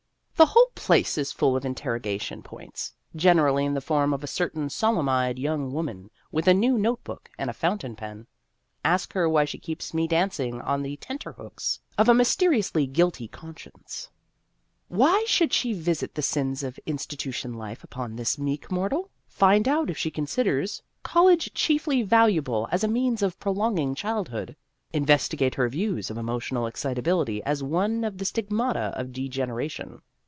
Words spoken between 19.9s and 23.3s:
if she considers college chiefly 244 Vassar Studies valuable as a means